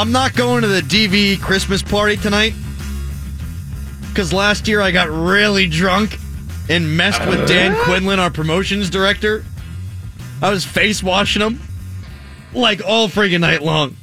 [0.00, 2.54] I'm not going to the DVE Christmas party tonight
[4.08, 6.18] because last year I got really drunk
[6.70, 9.44] and messed with Dan Quinlan, our promotions director.
[10.40, 11.60] I was face washing him
[12.54, 13.94] like all friggin' night long.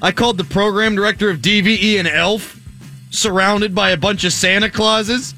[0.00, 2.58] I called the program director of DVE an elf,
[3.10, 5.34] surrounded by a bunch of Santa Clauses.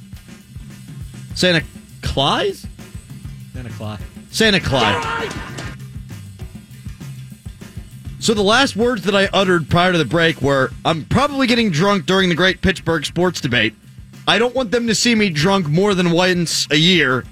[1.34, 1.64] Santa
[2.00, 2.64] Claus?
[3.54, 3.98] Santa Claus.
[4.30, 5.59] Santa Claus.
[8.20, 11.70] So the last words that I uttered prior to the break were I'm probably getting
[11.70, 13.74] drunk during the great Pittsburgh sports debate.
[14.28, 17.24] I don't want them to see me drunk more than once a year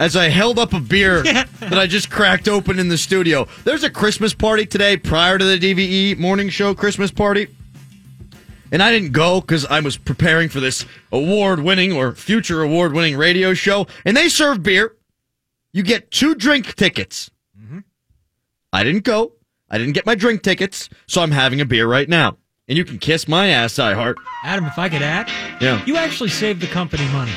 [0.00, 3.46] as I held up a beer that I just cracked open in the studio.
[3.62, 7.46] There's a Christmas party today prior to the DVE morning show Christmas party.
[8.72, 12.92] And I didn't go because I was preparing for this award winning or future award
[12.92, 13.86] winning radio show.
[14.04, 14.96] And they serve beer.
[15.72, 17.30] You get two drink tickets.
[17.56, 17.80] Mm-hmm.
[18.72, 19.34] I didn't go.
[19.72, 20.88] I didn't get my drink tickets.
[21.08, 22.36] So I'm having a beer right now.
[22.68, 24.14] And you can kiss my ass, iHeart.
[24.44, 25.28] Adam, if I could add,
[25.60, 25.84] Yeah.
[25.84, 27.32] you actually saved the company money.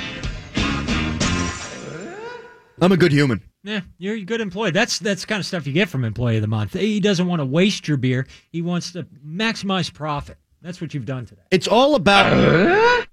[2.81, 3.41] I'm a good human.
[3.63, 4.72] Yeah, you're a good employee.
[4.72, 6.73] That's that's the kind of stuff you get from employee of the month.
[6.73, 8.28] He doesn't want to waste your beer.
[8.52, 10.38] He wants to maximize profit.
[10.61, 11.41] That's what you've done today.
[11.52, 13.08] It's all about.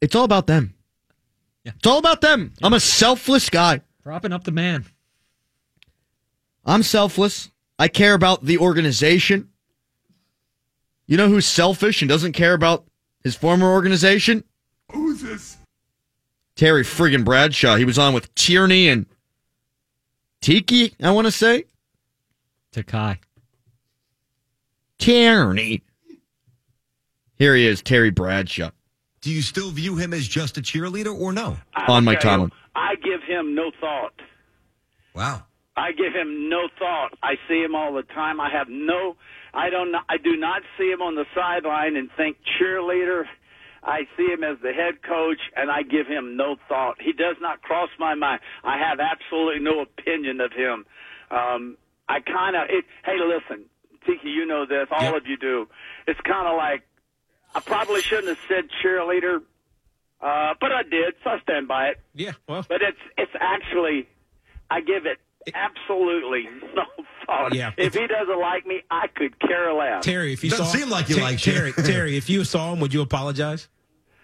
[0.00, 0.74] It's all about them.
[1.64, 1.72] Yeah.
[1.76, 2.52] It's all about them.
[2.62, 3.82] I'm a selfless guy.
[4.02, 4.86] Propping up the man.
[6.64, 7.50] I'm selfless.
[7.82, 9.48] I care about the organization.
[11.08, 12.84] You know who's selfish and doesn't care about
[13.24, 14.44] his former organization?
[14.92, 15.56] Who's this?
[16.54, 17.74] Terry friggin' Bradshaw.
[17.74, 19.06] He was on with Tierney and
[20.40, 21.64] Tiki, I want to say.
[22.70, 23.18] Takai.
[24.98, 25.82] Tierney.
[27.34, 28.70] Here he is, Terry Bradshaw.
[29.22, 31.56] Do you still view him as just a cheerleader or no?
[31.88, 32.52] On Mike tell Tomlin.
[32.76, 34.14] I give him no thought.
[35.16, 35.42] Wow.
[35.76, 37.10] I give him no thought.
[37.22, 38.40] I see him all the time.
[38.40, 39.16] I have no.
[39.54, 39.94] I don't.
[40.08, 43.24] I do not see him on the sideline and think cheerleader.
[43.82, 46.96] I see him as the head coach, and I give him no thought.
[47.00, 48.40] He does not cross my mind.
[48.62, 50.84] I have absolutely no opinion of him.
[51.30, 51.76] Um,
[52.08, 52.68] I kind of.
[53.04, 53.64] Hey, listen,
[54.06, 54.86] Tiki, you know this.
[54.90, 55.14] All Yep.
[55.16, 55.68] of you do.
[56.06, 56.82] It's kind of like
[57.54, 59.38] I probably shouldn't have said cheerleader,
[60.20, 62.00] uh, but I did, so I stand by it.
[62.14, 64.06] Yeah, well, But it's it's actually,
[64.70, 65.18] I give it
[65.54, 66.44] absolutely
[66.74, 66.82] no
[67.26, 67.54] thought.
[67.54, 67.72] Yeah.
[67.76, 70.04] If he doesn't like me, I could care less.
[70.04, 71.38] Terry, if you Doesn't saw seem like you Ter- like.
[71.38, 73.68] Terry, Terry, if you saw him, would you apologize?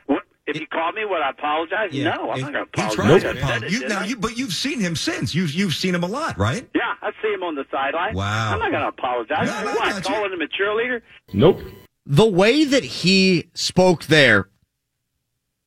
[0.06, 1.90] What, if he called me, would I apologize?
[1.92, 2.14] Yeah.
[2.16, 2.94] No, I'm It- not going to apologize.
[2.94, 3.62] tried to I said apologize.
[3.62, 5.34] it, You, now, you, but you've seen him since.
[5.34, 6.68] You've you've seen him a lot, right?
[6.74, 8.14] yeah, I see him on the sideline.
[8.14, 8.52] Wow.
[8.54, 9.46] I'm not going to apologize.
[9.46, 10.14] No, no, I what, got you.
[10.14, 11.02] calling him a cheerleader?
[11.32, 11.60] Nope.
[12.06, 14.48] the way that he spoke there,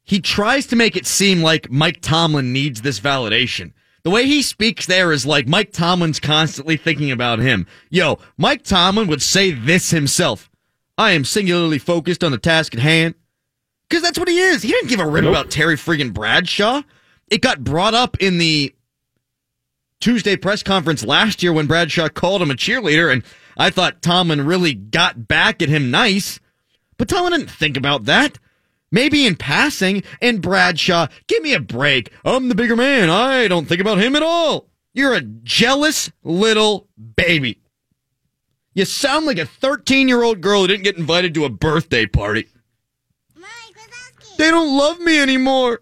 [0.04, 3.72] he tries to make it seem like Mike Tomlin needs this validation.
[4.04, 7.68] The way he speaks there is like Mike Tomlin's constantly thinking about him.
[7.90, 10.50] Yo, Mike Tomlin would say this himself.
[10.98, 13.16] I am singularly focused on the task at hand.
[13.88, 14.62] Because that's what he is.
[14.64, 15.34] He didn't give a rip Nope.
[15.34, 16.82] about Terry friggin' Bradshaw.
[17.28, 18.74] It got brought up in the
[20.00, 23.24] Tuesday press conference last year when Bradshaw called him a cheerleader, and
[23.58, 26.40] I thought Tomlin really got back at him nice.
[26.98, 28.40] But Tomlin didn't think about that.
[28.92, 32.12] Maybe in passing, and Bradshaw, give me a break.
[32.26, 33.10] I'm the bigger man.
[33.10, 34.68] I don't think about him at all.
[34.94, 37.62] You're a jealous little baby.
[38.74, 42.06] You sound like a 13 year old girl who didn't get invited to a birthday
[42.06, 42.48] party.
[44.38, 45.82] They don't love me anymore.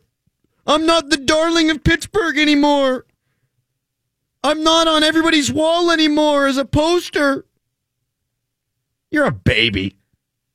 [0.68, 3.06] I'm not the darling of Pittsburgh anymore.
[4.44, 7.46] I'm not on everybody's wall anymore as a poster.
[9.12, 9.98] You're a baby.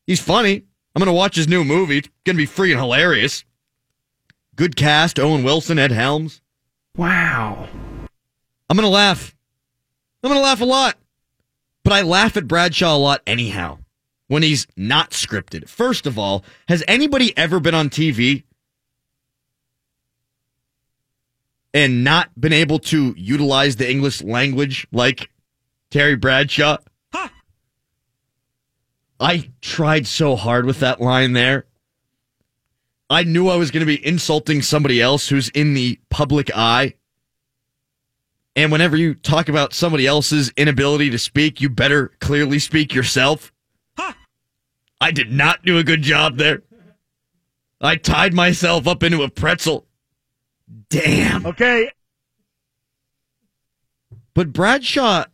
[0.07, 0.65] He's funny.
[0.95, 1.99] I'm going to watch his new movie.
[1.99, 3.45] It's going to be freaking hilarious.
[4.55, 6.41] Good cast Owen Wilson, Ed Helms.
[6.97, 7.69] Wow.
[8.71, 9.35] I'm going to laugh.
[10.23, 10.97] I'm going to laugh a lot.
[11.83, 13.79] But I laugh at Bradshaw a lot anyhow
[14.29, 15.69] when he's not scripted.
[15.69, 18.45] First of all, has anybody ever been on TV
[21.75, 25.29] and not been able to utilize the English language like
[25.91, 26.79] Terry Bradshaw?
[29.21, 31.67] I tried so hard with that line there.
[33.09, 36.95] I knew I was going to be insulting somebody else who's in the public eye.
[38.57, 43.53] And whenever you talk about somebody else's inability to speak, you better clearly speak yourself.
[45.01, 46.63] I did not do a good job there.
[47.81, 49.87] I tied myself up into a pretzel.
[50.89, 51.45] Damn.
[51.45, 51.91] Okay.
[54.33, 55.27] But Bradshaw,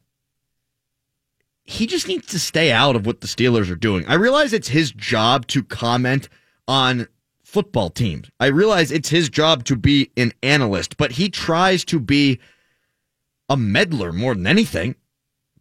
[1.71, 4.05] he just needs to stay out of what the Steelers are doing.
[4.09, 6.29] I realize it's his job to comment
[6.67, 7.07] on
[7.45, 8.29] football teams.
[8.41, 12.41] I realize it's his job to be an analyst, but he tries to be
[13.49, 14.97] a meddler more than anything.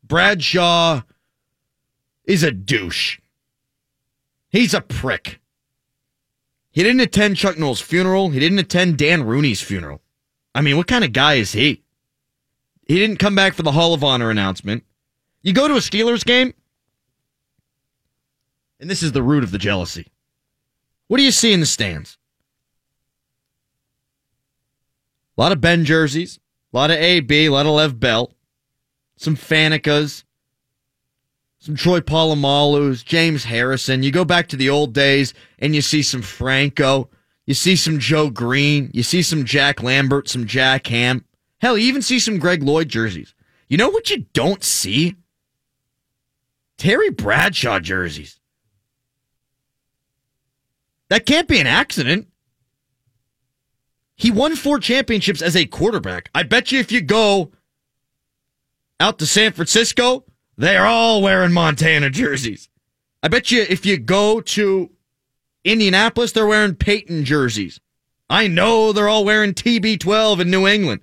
[0.03, 1.03] Bradshaw
[2.25, 3.19] is a douche.
[4.49, 5.39] He's a prick.
[6.71, 8.29] He didn't attend Chuck Noll's funeral.
[8.29, 10.01] He didn't attend Dan Rooney's funeral.
[10.55, 11.83] I mean, what kind of guy is he?
[12.87, 14.83] He didn't come back for the Hall of Honor announcement.
[15.49, 16.53] You go to a Steelers game,
[18.79, 20.05] and this is the root of the jealousy.
[21.07, 22.19] What do you see in the stands?
[25.35, 26.39] A lot of Ben jerseys,
[26.71, 28.31] a lot of AB, a lot of Lev Bell,
[29.17, 30.23] some Fanecas,
[31.57, 34.03] some Troy Polamalu's, James Harrison.
[34.03, 37.09] You go back to the old days and you see some Franco,
[37.47, 41.25] you see some Joe Greene, you see some Jack Lambert, some Jack Ham.
[41.59, 43.33] Hell, you even see some Greg Lloyd jerseys.
[43.67, 45.15] You know what you don't see?
[46.79, 48.39] Terry Bradshaw jerseys.
[51.09, 52.29] That can't be an accident.
[54.15, 56.29] He won four championships as a quarterback.
[56.33, 57.51] I bet you if you go
[58.99, 60.23] out to San Francisco,
[60.57, 62.69] they are all wearing Montana jerseys.
[63.21, 64.89] I bet you if you go to
[65.65, 67.81] Indianapolis, they're wearing Peyton jerseys.
[68.29, 71.01] I know they're all wearing TB12 in New England.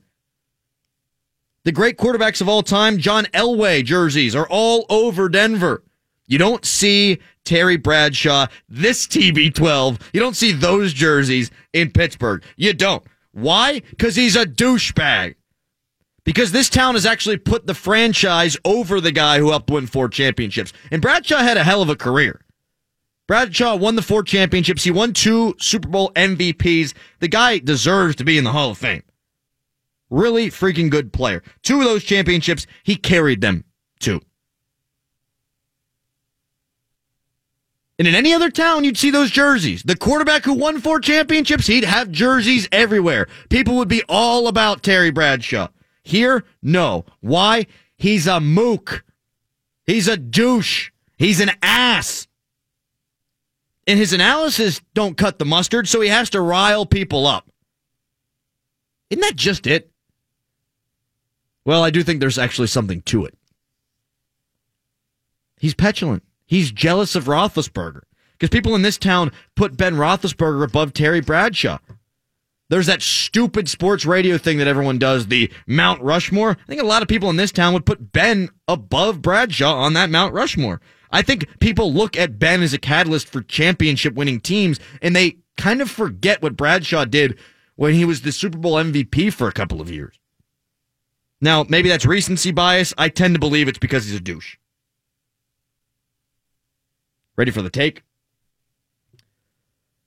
[1.66, 5.82] The great quarterbacks of all time, John Elway jerseys, are all over Denver.
[6.28, 10.00] You don't see Terry Bradshaw, this TB12.
[10.12, 12.44] You don't see those jerseys in Pittsburgh.
[12.56, 13.02] You don't.
[13.32, 13.80] Why?
[13.80, 15.34] Because he's a douchebag.
[16.22, 20.08] Because this town has actually put the franchise over the guy who helped win four
[20.08, 20.72] championships.
[20.92, 22.44] And Bradshaw had a hell of a career.
[23.26, 24.84] Bradshaw won the four championships.
[24.84, 26.94] He won two Super Bowl MVPs.
[27.18, 29.02] The guy deserves to be in the Hall of Fame.
[30.10, 31.42] Really freaking good player.
[31.62, 33.64] Two of those championships, he carried them
[34.00, 34.20] to.
[37.98, 39.82] And in any other town, you'd see those jerseys.
[39.82, 43.26] The quarterback who won four championships, he'd have jerseys everywhere.
[43.48, 45.68] People would be all about Terry Bradshaw.
[46.02, 47.06] Here, no.
[47.20, 47.66] Why?
[47.96, 49.02] He's a mook.
[49.86, 50.90] He's a douche.
[51.16, 52.28] He's an ass.
[53.86, 57.50] And his analysis don't cut the mustard, so he has to rile people up.
[59.08, 59.90] Isn't that just it?
[61.66, 63.34] Well, I do think there's actually something to it.
[65.58, 66.22] He's petulant.
[66.46, 68.02] He's jealous of Roethlisberger
[68.32, 71.78] because people in this town put Ben Roethlisberger above Terry Bradshaw.
[72.68, 76.50] There's that stupid sports radio thing that everyone does, the Mount Rushmore.
[76.50, 79.94] I think a lot of people in this town would put Ben above Bradshaw on
[79.94, 80.80] that Mount Rushmore.
[81.10, 85.38] I think people look at Ben as a catalyst for championship winning teams and they
[85.56, 87.38] kind of forget what Bradshaw did
[87.74, 90.16] when he was the Super Bowl MVP for a couple of years.
[91.40, 92.94] Now, maybe that's recency bias.
[92.96, 94.56] I tend to believe it's because he's a douche.
[97.36, 98.02] Ready for the take?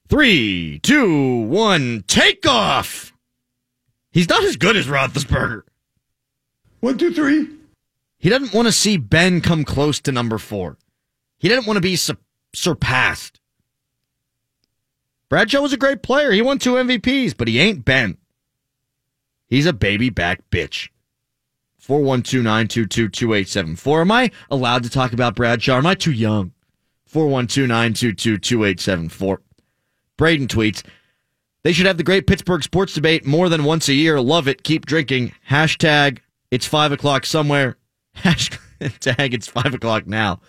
[0.08, 3.12] Three, two, one, take off!
[4.10, 5.62] He's not as good as Roethlisberger.
[6.80, 7.48] One, two, three.
[8.18, 10.78] He doesn't want to see Ben come close to number four.
[11.38, 12.16] He didn't want to be su-
[12.52, 13.40] surpassed.
[15.28, 16.32] Bradshaw was a great player.
[16.32, 18.18] He won two MVPs, but he ain't Ben.
[19.46, 20.88] He's a baby back bitch.
[21.90, 24.00] 412-922-2874.
[24.02, 25.78] Am I allowed to talk about Bradshaw?
[25.78, 26.52] Am I too young?
[27.12, 29.38] 412-922-2874.
[30.16, 30.84] Braden tweets,
[31.64, 34.20] they should have the great Pittsburgh sports debate more than once a year.
[34.20, 34.62] Love it.
[34.62, 35.32] Keep drinking.
[35.50, 36.18] Hashtag
[36.52, 37.76] it's five o'clock somewhere.
[38.18, 40.40] Hashtag it's five o'clock now.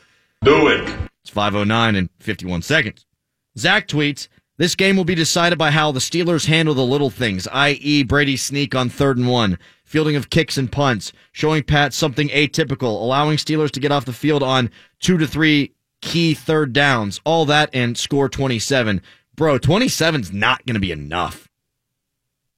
[0.43, 0.87] Do it.
[1.23, 3.07] It's 509 and 51 seconds.
[3.57, 4.27] Zach tweets,
[4.61, 8.03] this game will be decided by how the Steelers handle the little things, i.e.
[8.03, 13.01] Brady's sneak on third and one, fielding of kicks and punts, showing Pat something atypical,
[13.01, 17.45] allowing Steelers to get off the field on two to three key third downs, all
[17.45, 19.01] that and score 27.
[19.33, 21.49] Bro, 27's not going to be enough.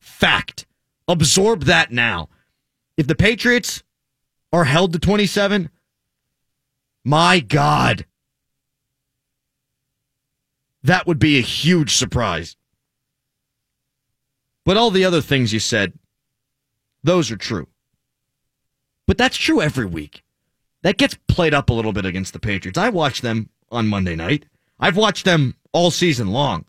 [0.02, 0.66] Fact.
[1.08, 2.28] Absorb that now.
[2.98, 3.82] If the Patriots
[4.52, 5.70] are held to 27,
[7.06, 8.06] my God.
[10.84, 12.56] That would be a huge surprise.
[14.66, 15.94] But all the other things you said,
[17.04, 17.68] those are true.
[19.08, 20.24] But that's true every week.
[20.82, 22.78] That gets played up a little bit against the Patriots.
[22.78, 24.46] I watched them on Monday night.
[24.80, 26.66] I've watched them all season long.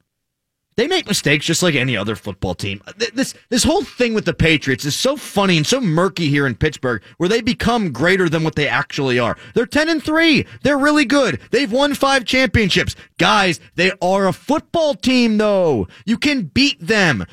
[0.77, 2.83] They make mistakes just like any other football team.
[2.97, 6.57] This this whole thing with the Patriots is so funny and so murky here in
[6.57, 9.37] Pittsburgh, where they become greater than what they actually are.
[9.55, 10.47] They're ten and three.
[10.63, 11.41] They're really good.
[11.51, 12.97] They've won five championships.
[13.19, 15.87] Guys, they are a football team, though.
[16.05, 17.25] You can beat them.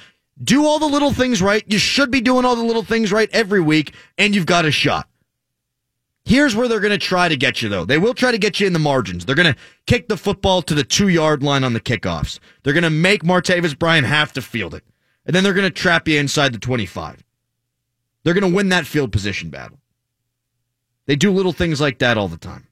[0.43, 1.63] Do all the little things right.
[1.67, 4.71] You should be doing all the little things right every week, and you've got a
[4.71, 5.07] shot.
[6.23, 7.83] Here's where they're going to try to get you, though.
[7.83, 9.25] They will try to get you in the margins.
[9.25, 12.39] They're going to kick the football to the two yard line on the kickoffs.
[12.63, 14.83] They're going to make Martavis Bryant have to field it.
[15.25, 17.23] And then they're going to trap you inside the 25.
[18.23, 19.79] They're going to win that field position battle.
[21.07, 22.67] They do little things like that all the time.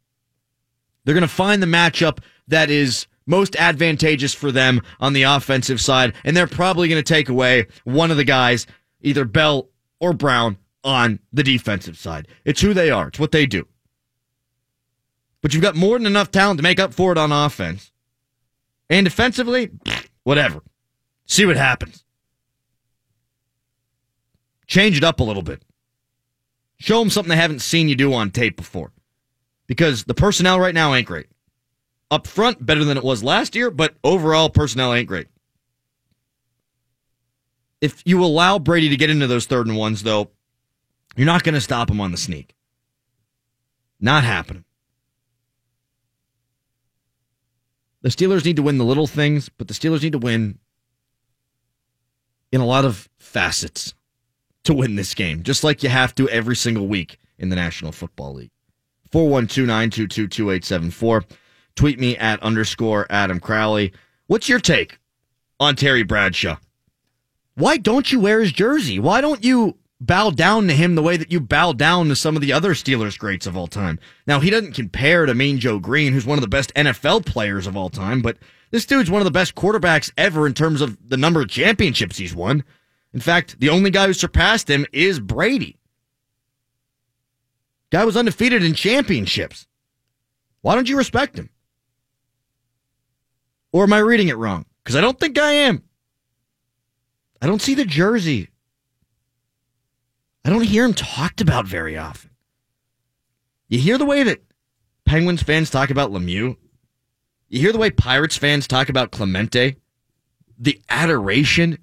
[1.03, 5.81] They're going to find the matchup that is most advantageous for them on the offensive
[5.81, 8.65] side, and they're probably going to take away one of the guys,
[9.01, 12.27] either Bell or Brown, on the defensive side.
[12.45, 13.67] It's who they are, it's what they do.
[15.41, 17.91] But you've got more than enough talent to make up for it on offense.
[18.89, 19.69] And defensively,
[20.23, 20.61] whatever.
[21.25, 22.03] See what happens.
[24.67, 25.63] Change it up a little bit.
[26.77, 28.91] Show them something they haven't seen you do on tape before.
[29.67, 31.27] Because the personnel right now ain't great.
[32.11, 35.27] Up front, better than it was last year, but overall, personnel ain't great.
[37.81, 40.31] If you allow Brady to get into those third and ones, though,
[41.15, 42.55] you're not going to stop him on the sneak.
[43.99, 44.63] Not happening.
[48.01, 50.59] The Steelers need to win the little things, but the Steelers need to win
[52.51, 53.93] in a lot of facets
[54.63, 57.91] to win this game, just like you have to every single week in the National
[57.91, 58.51] Football League.
[59.11, 61.25] 412 922 2874.
[61.75, 63.91] Tweet me at underscore Adam Crowley.
[64.27, 64.99] What's your take
[65.59, 66.57] on Terry Bradshaw?
[67.55, 68.99] Why don't you wear his jersey?
[68.99, 72.35] Why don't you bow down to him the way that you bow down to some
[72.35, 73.99] of the other Steelers greats of all time?
[74.25, 77.67] Now, he doesn't compare to Mean Joe Greene, who's one of the best NFL players
[77.67, 78.37] of all time, but
[78.71, 82.17] this dude's one of the best quarterbacks ever in terms of the number of championships
[82.17, 82.63] he's won.
[83.13, 85.77] In fact, the only guy who surpassed him is Brady.
[87.91, 89.67] Guy was undefeated in championships.
[90.61, 91.49] Why don't you respect him?
[93.71, 94.65] Or am I reading it wrong?
[94.83, 95.83] Because I don't think I am.
[97.41, 98.49] I don't see the jersey.
[100.45, 102.31] I don't hear him talked about very often.
[103.67, 104.41] You hear the way that
[105.05, 106.55] Penguins fans talk about Lemieux?
[107.49, 109.75] You hear the way Pirates fans talk about Clemente?
[110.57, 111.79] The adoration?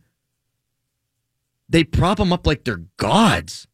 [1.69, 3.67] They prop him up like they're gods.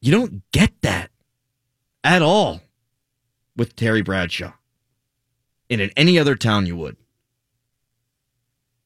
[0.00, 1.10] You don't get that
[2.02, 2.60] at all
[3.56, 4.54] with Terry Bradshaw.
[5.70, 6.96] And in any other town, you would.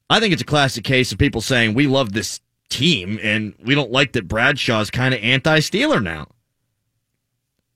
[0.09, 3.75] I think it's a classic case of people saying, we love this team and we
[3.75, 6.27] don't like that Bradshaw's kind of anti Steeler now.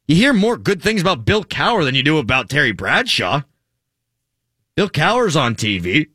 [0.08, 3.42] You hear more good things about Bill Cowher than you do about Terry Bradshaw.
[4.76, 6.08] Bill Cowher's on TV.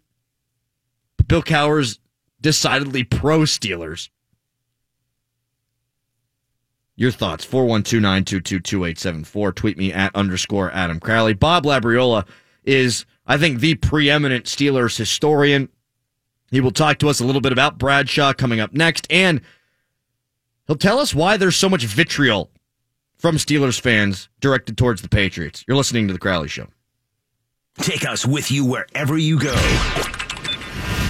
[1.27, 1.99] Bill Cowher's
[2.41, 4.09] decidedly pro Steelers.
[6.95, 9.55] Your thoughts, 412-922-2874.
[9.55, 11.35] Tweet me at underscore Adam Crowley.
[11.35, 12.27] Bob Labriola
[12.65, 15.69] is, I think, the preeminent Steelers historian.
[16.51, 19.41] He will talk to us a little bit about Bradshaw coming up next, and
[20.67, 22.51] he'll tell us why there's so much vitriol
[23.17, 25.65] from Steelers fans directed towards the Patriots.
[25.67, 26.69] You're listening to The Crowley Show.
[27.79, 29.55] Take us with you wherever you go.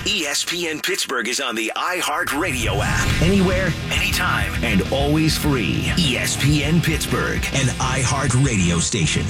[0.06, 3.22] ESPN Pittsburgh is on the iHeartRadio app.
[3.22, 5.82] Anywhere, anytime, and always free.
[5.96, 9.26] ESPN Pittsburgh, An iHeart radio station.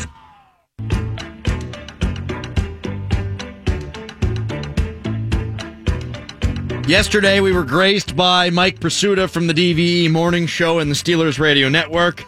[6.86, 11.40] Yesterday, we were graced by Mike Prisuta from the DVE Morning Show and the Steelers
[11.40, 12.24] Radio Network.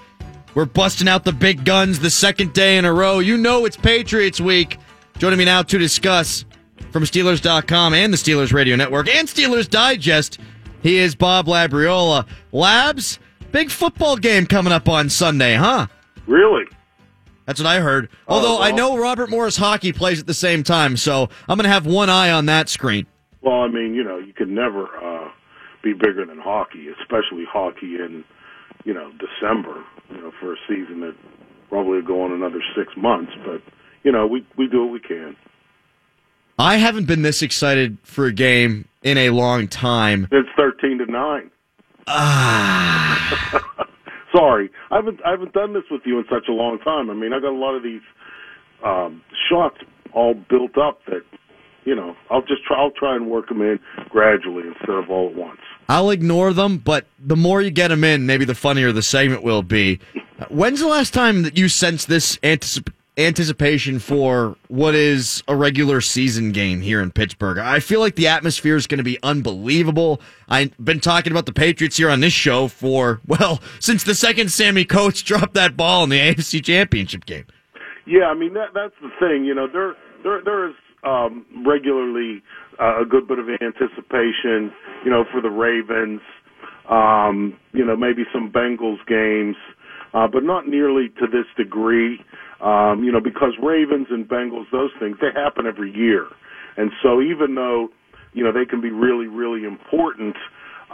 [0.56, 3.20] We're busting out the big guns the second day in a row.
[3.20, 4.76] You know it's Patriots week.
[5.18, 6.44] Joining me now to discuss
[6.90, 10.40] from Steelers.com and the Steelers Radio Network and Steelers Digest,
[10.82, 12.26] he is Bob Labriola.
[12.50, 13.20] Labs,
[13.52, 15.86] big football game coming up on Sunday, huh?
[16.26, 16.64] Really?
[17.46, 18.08] That's what I heard.
[18.26, 18.76] Although oh, I well.
[18.76, 22.10] know Robert Morris hockey plays at the same time, so I'm going to have one
[22.10, 23.06] eye on that screen.
[23.48, 25.30] Well, I mean, you know, you could never uh,
[25.82, 28.22] be bigger than hockey, especially hockey in,
[28.84, 29.82] you know, December.
[30.10, 31.14] You know, for a season that
[31.70, 33.32] probably will go on another six months.
[33.46, 33.62] But
[34.02, 35.34] you know, we we do what we can.
[36.58, 40.28] I haven't been this excited for a game in a long time.
[40.30, 41.50] It's thirteen to nine.
[42.06, 43.64] Ah.
[44.36, 47.08] Sorry, I haven't I haven't done this with you in such a long time.
[47.08, 48.02] I mean, I got a lot of these
[48.84, 49.78] um, shots
[50.12, 51.22] all built up that
[51.88, 53.80] you know I'll just try I'll try and work them in
[54.10, 55.60] gradually instead of all at once.
[55.88, 59.42] I'll ignore them, but the more you get them in, maybe the funnier the segment
[59.42, 59.98] will be.
[60.50, 66.02] When's the last time that you sensed this anticip- anticipation for what is a regular
[66.02, 67.56] season game here in Pittsburgh?
[67.56, 70.20] I feel like the atmosphere is going to be unbelievable.
[70.46, 74.52] I've been talking about the Patriots here on this show for, well, since the second
[74.52, 77.46] Sammy Coates dropped that ball in the AFC Championship game.
[78.06, 79.44] Yeah, I mean that that's the thing.
[79.44, 80.74] You know, there there there is
[81.08, 81.32] um,
[81.66, 82.42] regularly
[82.78, 84.58] uh, a good bit of anticipation.
[85.04, 86.20] You know, for the Ravens.
[86.90, 87.36] Um,
[87.72, 89.56] you know, maybe some Bengals games,
[90.14, 92.18] uh, but not nearly to this degree.
[92.60, 96.26] Um, you know, because Ravens and Bengals, those things they happen every year,
[96.78, 97.88] and so even though
[98.32, 100.36] you know they can be really really important.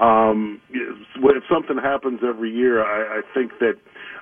[0.00, 3.74] um, if something happens every year, I, I think that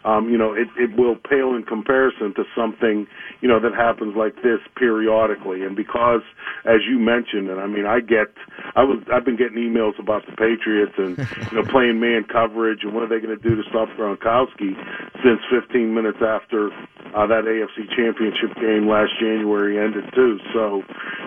[0.04, 3.06] um, you know it, it will pale in comparison to something
[3.40, 5.62] you know that happens like this periodically.
[5.62, 6.22] And because,
[6.64, 8.34] as you mentioned, and I mean, I get,
[8.74, 11.18] I was, I've been getting emails about the Patriots and
[11.50, 14.74] you know playing man coverage and what are they going to do to stop Gronkowski
[15.22, 16.70] since 15 minutes after
[17.14, 20.38] uh, that AFC Championship game last January ended too.
[20.52, 20.82] So,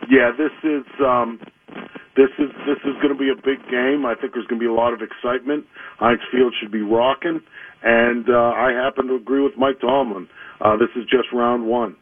[0.09, 0.85] yeah, this is.
[1.03, 1.39] Um,
[2.15, 4.05] this is this is going to be a big game.
[4.05, 5.65] I think there's going to be a lot of excitement.
[5.99, 7.41] Heinz Field should be rocking,
[7.83, 10.27] and uh, I happen to agree with Mike Tomlin.
[10.61, 11.95] Uh, this is just round one.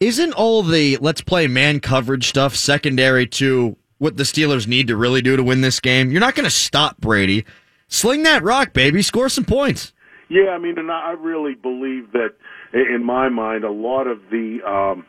[0.00, 4.96] Isn't all the let's play man coverage stuff secondary to what the Steelers need to
[4.96, 6.10] really do to win this game?
[6.10, 7.44] You're not going to stop Brady.
[7.88, 9.02] Sling that rock, baby.
[9.02, 9.92] Score some points.
[10.28, 12.30] Yeah, I mean, and I really believe that
[12.72, 15.04] in my mind, a lot of the um,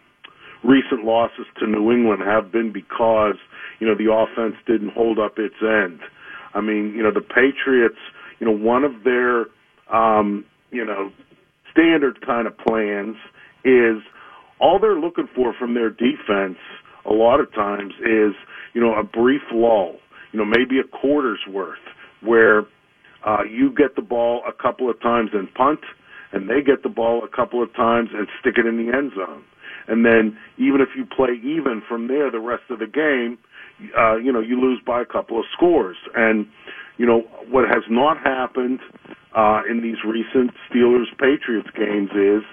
[0.64, 3.36] recent losses to New England have been because
[3.82, 6.00] you know, the offense didn't hold up its end.
[6.54, 7.98] I mean, you know, the Patriots,
[8.40, 9.48] you know, one of their,
[9.92, 11.12] um, you know,
[11.72, 13.16] standard kind of plans
[13.66, 14.04] is
[14.60, 16.58] all they're looking for from their defense
[17.10, 18.36] a lot of times is,
[18.74, 19.96] you know, a brief lull,
[20.32, 21.80] you know, maybe a quarter's worth
[22.22, 22.66] where
[23.26, 25.80] uh, you get the ball a couple of times and punt,
[26.32, 29.12] and they get the ball a couple of times and stick it in the end
[29.16, 29.44] zone.
[29.88, 33.40] And then even if you play even from there the rest of the game,
[33.98, 35.98] uh, you know, you lose by a couple of scores.
[36.16, 36.46] And,
[36.98, 38.80] you know, what has not happened
[39.36, 42.44] uh, in these recent Steelers Patriots games is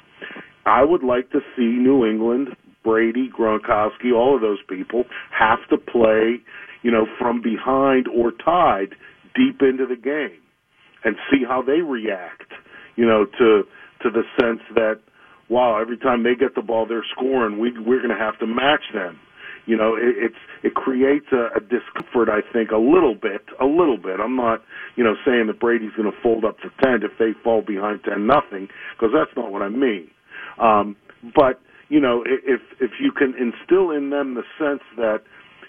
[0.67, 2.49] I would like to see New England,
[2.85, 5.05] Brady, Gronkowski, all of those people
[5.37, 6.41] have to play,
[6.83, 8.95] you know, from behind or tied
[9.35, 10.41] deep into the game
[11.05, 12.53] and see how they react,
[12.97, 13.63] you know, to
[14.03, 15.01] to the sense that
[15.49, 17.59] wow, every time they get the ball, they're scoring.
[17.59, 19.19] We we're going to have to match them
[19.69, 22.29] you know, it, it's it creates a, a discomfort.
[22.33, 24.17] I think a little bit, a little bit.
[24.19, 24.65] I'm not,
[24.97, 28.01] you know, saying that Brady's going to fold up to ten if they fall behind
[28.09, 30.09] ten nothing, because that's not what I mean.
[30.59, 30.97] Um,
[31.37, 35.21] but you know, if if you can instill in them the sense that,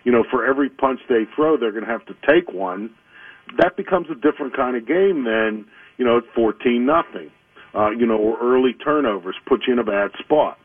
[0.05, 2.89] you know, for every punch they throw, they're going to have to take one,
[3.57, 5.65] that becomes a different kind of game than
[5.97, 7.29] you know, fourteen nothing.
[7.75, 10.57] Uh, you know, or early turnovers put you in a bad spot.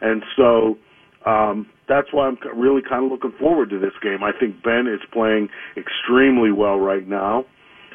[0.00, 0.78] And so,
[1.26, 4.22] um, that's why I'm really kind of looking forward to this game.
[4.22, 7.44] I think Ben is playing extremely well right now.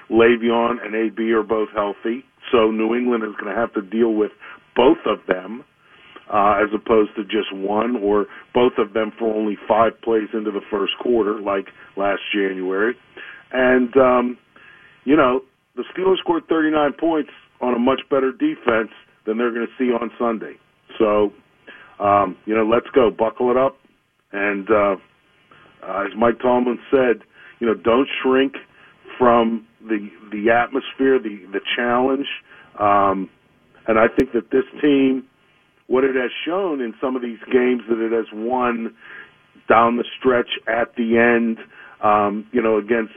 [0.09, 4.13] Le'Veon and AB are both healthy, so New England is going to have to deal
[4.13, 4.31] with
[4.75, 5.65] both of them
[6.31, 10.51] uh, as opposed to just one or both of them for only five plays into
[10.51, 12.95] the first quarter, like last January.
[13.51, 14.37] And um,
[15.05, 15.41] you know,
[15.75, 17.29] the Steelers scored 39 points
[17.61, 18.91] on a much better defense
[19.25, 20.55] than they're going to see on Sunday.
[20.99, 21.31] So,
[21.99, 23.77] um, you know, let's go, buckle it up,
[24.31, 24.95] and uh,
[25.83, 27.21] uh, as Mike Tomlin said,
[27.59, 28.53] you know, don't shrink
[29.17, 32.27] from the the atmosphere, the the challenge.
[32.79, 33.29] Um,
[33.87, 35.25] and I think that this team,
[35.87, 38.93] what it has shown in some of these games that it has won
[39.69, 41.57] down the stretch at the end,
[42.03, 43.13] um, you know, against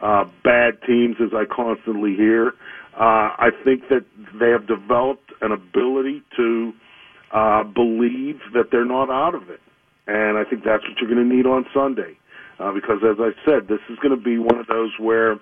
[0.00, 2.54] uh, bad teams, as I constantly hear.
[2.94, 4.04] Uh, I think that
[4.38, 6.72] they have developed an ability to
[7.32, 9.60] uh, believe that they're not out of it
[10.06, 12.18] and I think that's what you're going to need on Sunday.
[12.58, 15.32] Uh, because as I said, this is going to be one of those where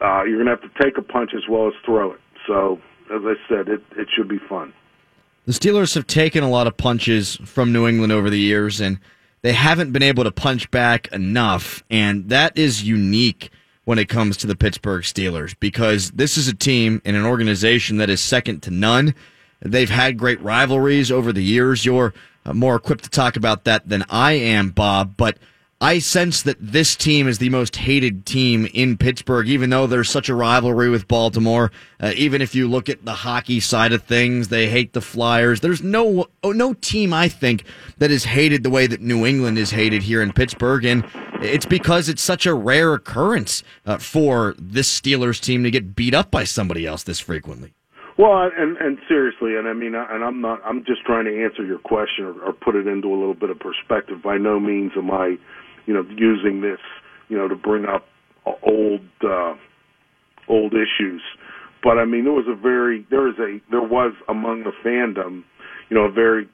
[0.00, 2.20] uh, you're going to have to take a punch as well as throw it.
[2.46, 2.80] So,
[3.14, 4.72] as I said, it, it should be fun.
[5.46, 8.98] The Steelers have taken a lot of punches from New England over the years, and
[9.42, 11.84] they haven't been able to punch back enough.
[11.90, 13.50] And that is unique
[13.84, 17.98] when it comes to the Pittsburgh Steelers because this is a team and an organization
[17.98, 19.14] that is second to none.
[19.64, 21.84] They've had great rivalries over the years.
[21.84, 25.16] You're uh, more equipped to talk about that than I am, Bob.
[25.16, 25.38] But
[25.80, 30.08] I sense that this team is the most hated team in Pittsburgh, even though there's
[30.08, 31.72] such a rivalry with Baltimore.
[32.00, 35.60] Uh, even if you look at the hockey side of things, they hate the Flyers.
[35.60, 37.64] There's no oh, no team I think
[37.98, 41.04] that is hated the way that New England is hated here in Pittsburgh, and
[41.42, 46.14] it's because it's such a rare occurrence uh, for this Steelers team to get beat
[46.14, 47.74] up by somebody else this frequently.
[48.16, 50.60] Well, and and seriously, and I mean, and I'm not.
[50.64, 53.50] I'm just trying to answer your question or, or put it into a little bit
[53.50, 54.22] of perspective.
[54.22, 55.36] By no means am I,
[55.86, 56.78] you know, using this,
[57.28, 58.06] you know, to bring up
[58.62, 59.54] old uh,
[60.48, 61.22] old issues.
[61.82, 65.42] But I mean, there was a very there is a there was among the fandom,
[65.90, 66.48] you know, a very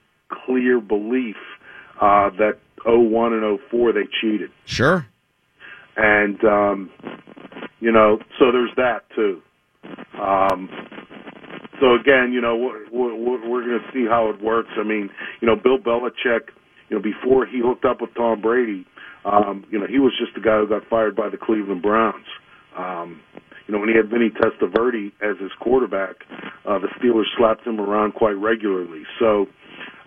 [0.47, 1.37] clear belief
[2.01, 4.51] uh, that 01 and 04 they cheated.
[4.65, 5.07] Sure.
[5.97, 6.91] And um,
[7.81, 9.43] you know, so there's that too.
[10.19, 10.69] Um,
[11.81, 14.71] so again, you know, we're, we're, we're going to see how it works.
[14.79, 16.51] I mean, you know, Bill Belichick,
[16.89, 18.87] you know, before he hooked up with Tom Brady,
[19.25, 22.27] um, you know, he was just the guy who got fired by the Cleveland Browns.
[22.77, 23.21] Um,
[23.67, 26.17] you know, when he had Vinny Testaverde as his quarterback,
[26.67, 29.03] uh, the Steelers slapped him around quite regularly.
[29.19, 29.47] So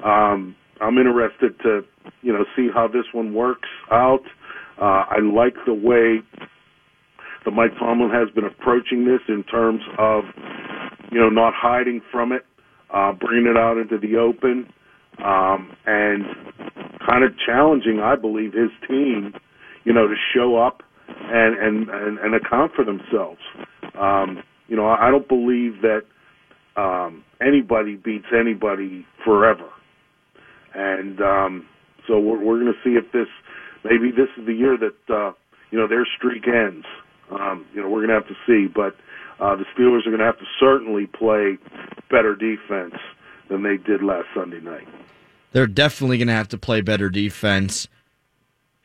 [0.03, 1.81] um, I'm interested to,
[2.21, 4.23] you know, see how this one works out.
[4.81, 6.19] Uh, I like the way
[7.45, 10.23] that Mike Tomlin has been approaching this in terms of,
[11.13, 12.43] you know, not hiding from it,
[12.91, 14.67] uh, bringing it out into the open,
[15.23, 16.25] um, and
[17.07, 19.33] kind of challenging, I believe, his team,
[19.83, 23.39] you know, to show up and and and, and account for themselves.
[23.99, 26.01] Um, you know, I don't believe that
[26.81, 29.69] um, anybody beats anybody forever,
[30.73, 31.67] and um,
[32.07, 33.27] so we're, we're going to see if this
[33.85, 35.33] maybe this is the year that uh,
[35.69, 36.85] you know their streak ends.
[37.31, 38.95] Um, you know, we're going to have to see, but
[39.39, 41.57] uh, the Steelers are going to have to certainly play
[42.09, 42.95] better defense
[43.49, 44.87] than they did last Sunday night.
[45.51, 47.87] They're definitely going to have to play better defense.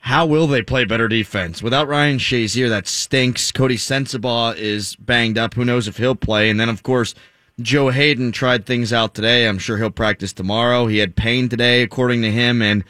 [0.01, 1.63] How will they play better defense?
[1.63, 3.51] Without Ryan Shazier, that stinks.
[3.51, 5.55] Coty Sensabaugh is banged up.
[5.55, 6.51] Who knows if he'll play?
[6.51, 7.15] And then, of course,
[7.61, 9.49] Joe Haden tried things out today.
[9.49, 10.87] I'm sure he'll practice tomorrow.
[10.87, 12.85] He had pain today, according to him, and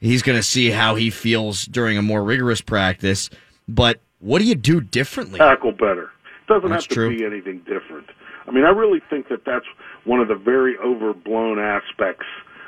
[0.00, 3.30] he's going to see how he feels during a more rigorous practice.
[3.68, 5.38] But what do you do differently?
[5.38, 6.10] Tackle better.
[6.52, 7.16] It doesn't That's have to true.
[7.16, 8.08] be anything different.
[8.46, 9.66] I mean, I really think that that's
[10.04, 12.26] one of the very overblown aspects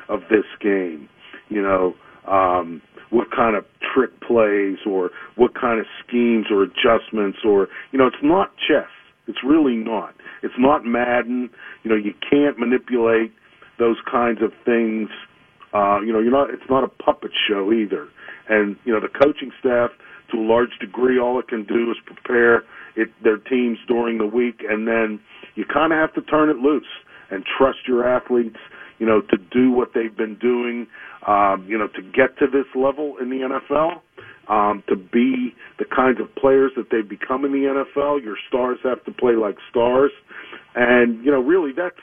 [0.09, 1.09] of this game.
[1.49, 1.95] You know,
[2.27, 7.99] um, what kind of trick plays or what kind of schemes or adjustments or, you
[7.99, 8.89] know, it's not chess.
[9.27, 10.15] It's really not.
[10.43, 11.51] It's not Madden.
[11.83, 13.33] You know, you can't manipulate
[13.79, 15.11] those kinds of things.
[15.73, 16.51] Uh, you know, you're not.
[16.51, 18.09] It's not a puppet show either.
[18.49, 19.91] And you know, the coaching staff,
[20.31, 22.65] to a large degree, all it can do is prepare
[22.97, 25.21] it, their teams during the week, and then
[25.55, 26.87] you kind of have to turn it loose
[27.31, 28.59] and trust your athletes.
[28.99, 30.87] You know, to do what they've been doing.
[31.27, 34.01] Um, you know, to get to this level in the NFL.
[34.47, 37.65] Um, to be the kinds of players that they've become in the
[37.97, 40.11] NFL, your stars have to play like stars,
[40.75, 41.97] and you know, really, that's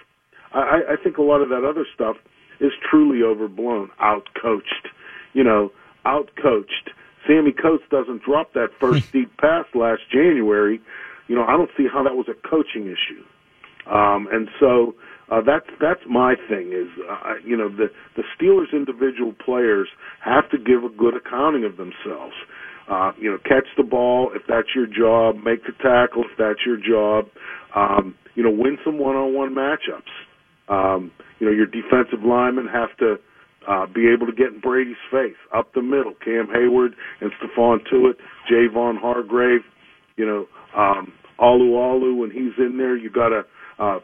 [0.53, 2.17] I, I think a lot of that other stuff
[2.59, 4.89] is truly overblown, outcoached.
[5.33, 5.71] You know,
[6.05, 6.91] outcoached.
[7.27, 10.81] Sammy Coates doesn't drop that first deep pass last January.
[11.27, 13.23] You know, I don't see how that was a coaching issue.
[13.89, 14.95] Um, and so
[15.31, 19.87] uh, that's that's my thing is uh, you know the the Steelers individual players
[20.23, 22.35] have to give a good accounting of themselves.
[22.89, 26.59] Uh, you know, catch the ball if that's your job, make the tackle if that's
[26.65, 27.25] your job.
[27.75, 30.11] Um, you know, win some one-on-one matchups.
[30.67, 33.15] Um, you know, your defensive linemen have to
[33.67, 36.13] uh, be able to get in Brady's face up the middle.
[36.23, 38.15] Cam Heyward and Stephon Tuitt,
[38.51, 39.61] Javon Hargrave.
[40.17, 43.43] You know, um, Alualu when he's in there, you got to
[43.79, 43.99] uh,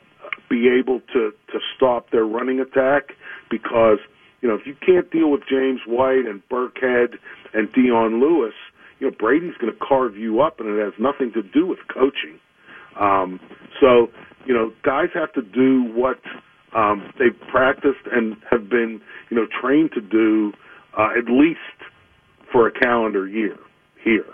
[0.50, 3.14] be able to to stop their running attack
[3.50, 4.00] because
[4.42, 7.16] you know if you can't deal with James White and Burkhead
[7.54, 8.54] and Dion Lewis,
[9.00, 11.80] you know Brady's going to carve you up, and it has nothing to do with
[11.92, 12.40] coaching.
[13.00, 13.40] Um,
[13.80, 14.08] so
[14.46, 16.20] you know guys have to do what
[16.76, 20.54] um, they've practiced and have been you know trained to do
[20.98, 21.60] uh, at least
[22.52, 23.58] for a calendar year
[24.04, 24.26] here.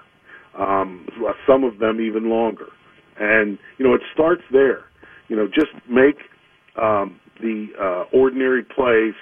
[0.58, 1.08] Um,
[1.48, 2.68] some of them even longer,
[3.20, 4.86] and you know it starts there
[5.28, 6.18] you know, just make
[6.82, 9.16] um, the uh, ordinary plays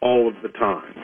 [0.00, 0.94] all of the time.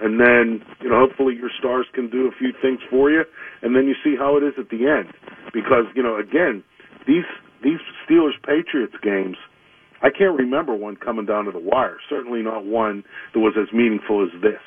[0.00, 3.24] And then, you know, hopefully your stars can do a few things for you,
[3.62, 5.12] and then you see how it is at the end.
[5.52, 6.62] Because, you know, again,
[7.06, 7.24] these
[7.64, 9.36] these Steelers Patriots games,
[10.02, 11.96] I can't remember one coming down to the wire.
[12.08, 14.62] Certainly not one that was as meaningful as this,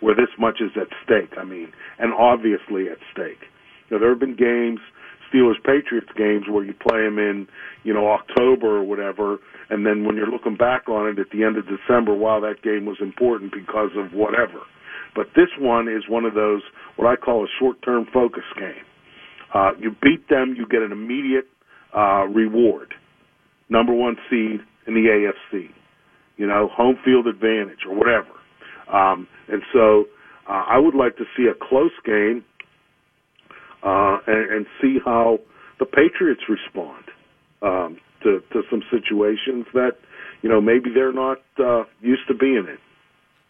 [0.00, 1.38] where this much is at stake.
[1.38, 3.46] I mean, and obviously at stake.
[3.88, 4.80] You know, there have been games
[5.34, 7.48] Steelers Patriots games where you play them in,
[7.82, 9.38] you know, October or whatever,
[9.70, 12.62] and then when you're looking back on it at the end of December, wow, that
[12.62, 14.60] game was important because of whatever.
[15.14, 16.62] But this one is one of those
[16.96, 18.84] what I call a short-term focus game.
[19.52, 21.46] Uh, you beat them, you get an immediate
[21.96, 22.94] uh, reward,
[23.68, 25.70] number one seed in the AFC,
[26.36, 28.28] you know, home field advantage or whatever.
[28.92, 30.06] Um, and so
[30.48, 32.44] uh, I would like to see a close game
[33.82, 35.38] uh, and, and see how
[35.78, 37.04] the Patriots respond
[37.62, 39.92] um, to to some situations that
[40.42, 42.78] you know maybe they're not uh, used to being in.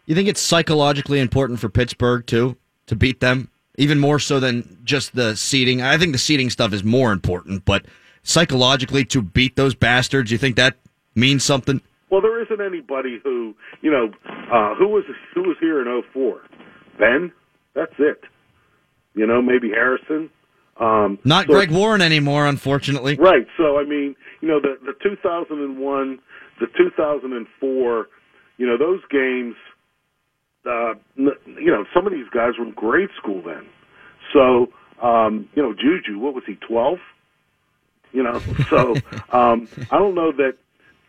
[0.05, 4.77] You think it's psychologically important for Pittsburgh too to beat them, even more so than
[4.83, 5.81] just the seeding?
[5.81, 7.85] I think the seeding stuff is more important, but
[8.25, 10.75] psychologically to beat those bastards, you think that
[11.15, 11.79] means something?
[12.09, 14.09] Well, there isn't anybody who you know
[14.51, 16.41] uh, who was who was here in '04.
[16.99, 17.31] Ben,
[17.73, 18.21] that's it.
[19.13, 20.29] You know, maybe Harrison.
[20.77, 23.15] Um, Not so- Greg Warren anymore, unfortunately.
[23.15, 23.47] Right.
[23.57, 26.19] So I mean, you know, the the 2001,
[26.59, 28.07] the 2004,
[28.57, 29.55] you know, those games.
[30.65, 33.65] Uh, you know, some of these guys were in grade school then.
[34.33, 34.69] So
[35.01, 36.97] Um, you know, Juju, what was he, 12?
[38.15, 39.01] You know, so
[39.35, 40.53] um, I don't know that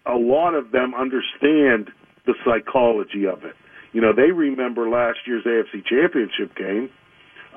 [0.07, 1.91] a lot of them understand
[2.27, 3.55] the psychology of it.
[3.93, 6.91] You know, they remember last year's AFC Championship game.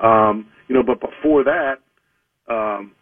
[0.02, 1.82] Um, you know, but before that,
[2.48, 2.92] um,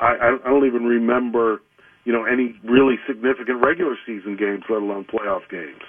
[0.00, 1.60] I, I don't even remember,
[2.04, 5.82] you know, any really significant regular season games, let alone playoff games.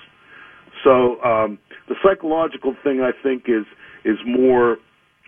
[0.84, 1.58] So um,
[1.90, 3.66] the psychological thing, I think, is
[4.06, 4.78] is more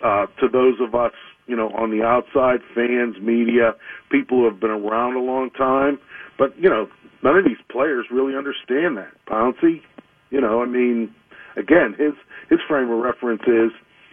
[0.06, 1.14] uh, to those of us,
[1.48, 3.74] you know, on the outside, fans, media,
[4.12, 5.98] people who have been around a long time.
[6.38, 6.88] But you know,
[7.24, 9.14] none of these players really understand that.
[9.28, 9.82] Pouncey,
[10.30, 11.14] you know, I mean,
[11.56, 12.14] again, his
[12.50, 13.72] his frame of reference is,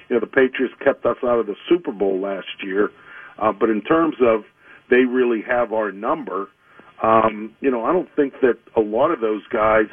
[0.08, 2.90] you know, the Patriots kept us out of the Super Bowl last year,
[3.38, 4.44] uh, but in terms of
[4.90, 6.48] they really have our number,
[7.02, 9.86] um, you know, I don't think that a lot of those guys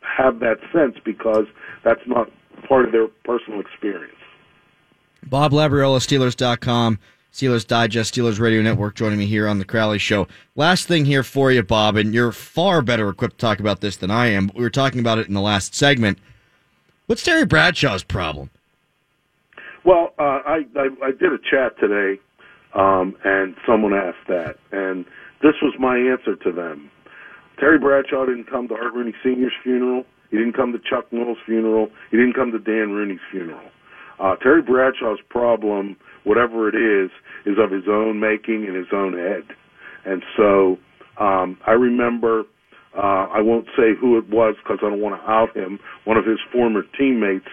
[0.00, 1.46] have that sense because
[1.84, 2.28] that's not
[2.66, 4.14] part of their personal experience.
[5.26, 6.98] Bob Labriola, Steelers.com,
[7.32, 10.26] Steelers Digest, Steelers Radio Network, joining me here on the Crowley Show.
[10.56, 13.96] Last thing here for you, Bob, and you're far better equipped to talk about this
[13.96, 14.46] than I am.
[14.46, 16.18] but We were talking about it in the last segment.
[17.06, 18.50] What's Terry Bradshaw's problem?
[19.84, 22.20] Well, uh, I, I I did a chat today,
[22.74, 25.04] um, and someone asked that, and
[25.40, 26.90] this was my answer to them.
[27.58, 30.04] Terry Bradshaw didn't come to Art Rooney Sr.'s funeral.
[30.30, 31.90] He didn't come to Chuck Noll's funeral.
[32.10, 33.70] He didn't come to Dan Rooney's funeral.
[34.20, 37.10] Uh, Terry Bradshaw's problem, whatever it is,
[37.46, 39.44] is of his own making in his own head.
[40.04, 40.78] And so
[41.18, 42.44] um, I remember,
[42.96, 46.16] uh, I won't say who it was because I don't want to out him, one
[46.16, 47.48] of his former teammates.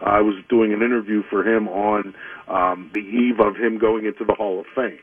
[0.00, 2.14] I was doing an interview for him on
[2.46, 5.00] um, the eve of him going into the Hall of Fame.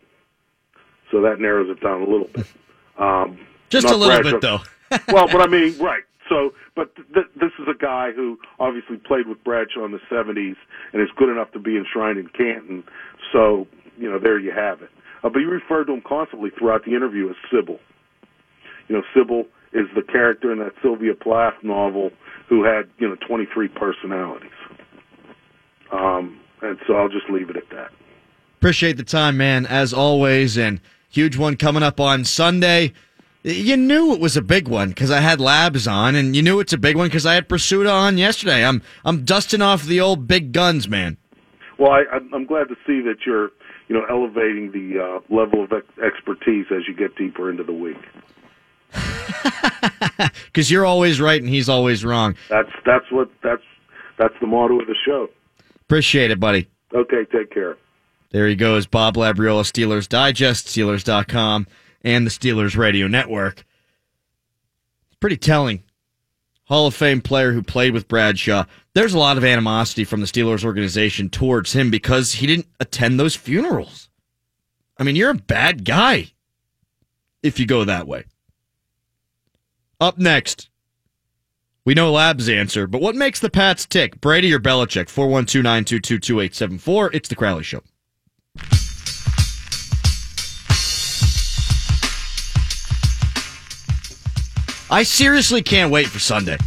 [1.12, 2.48] So that narrows it down a little bit.
[2.98, 3.38] Um,
[3.70, 4.60] Just a little Bradshaw- bit, though.
[5.14, 6.04] well, but I mean, right.
[6.30, 10.56] So, but th- this is a guy who obviously played with Bradshaw in the '70s
[10.94, 12.84] and is good enough to be enshrined in Canton.
[13.32, 14.90] So, you know, there you have it.
[15.24, 17.80] Uh, but he referred to him constantly throughout the interview as Sybil.
[18.88, 22.12] You know, Sybil is the character in that Sylvia Plath novel
[22.48, 24.50] who had, you know, 23 personalities.
[25.92, 27.92] Um, and so I'll just leave it at that.
[28.58, 32.94] Appreciate the time, man, as always, and huge one coming up on Sunday.
[33.46, 36.60] You knew it was a big one because I had Labs on, and you knew
[36.60, 38.66] it's a big one because I had Prisuta on yesterday.
[38.66, 41.18] I'm I'm dusting off the old big guns, man.
[41.78, 43.52] Well, I, I'm glad to see that you're,
[43.88, 47.74] you know, elevating the uh, level of ex- expertise as you get deeper into the
[47.74, 47.98] week.
[50.46, 52.36] Because you're always right and he's always wrong.
[52.50, 53.62] That's that's what that's
[54.18, 55.28] that's the motto of the show.
[55.82, 56.70] Appreciate it, buddy.
[56.94, 57.78] Okay, take care.
[58.32, 61.68] There he goes, Bob Labriola, Steelers Digest, Steelers.com,
[62.06, 63.66] and the Steelers Radio Network.
[65.08, 65.84] It's pretty telling.
[66.66, 68.66] Hall of Fame player who played with Bradshaw.
[68.94, 73.20] There's a lot of animosity from the Steelers organization towards him because he didn't attend
[73.20, 74.10] those funerals.
[74.98, 76.32] I mean, you're a bad guy
[77.44, 78.26] if you go that way.
[80.00, 80.70] Up next,
[81.86, 84.20] we know Lab's answer, but what makes the Pats tick?
[84.22, 85.10] Brady or Belichick?
[85.10, 87.12] 412 922 2874.
[87.14, 87.82] It's the Crowley Show.
[94.90, 96.58] I seriously can't wait for Sunday.